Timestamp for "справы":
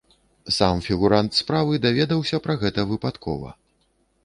1.41-1.81